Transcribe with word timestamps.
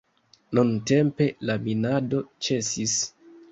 Nuntempe 0.59 1.27
la 1.51 1.59
minado 1.67 2.25
ĉesis. 2.49 2.99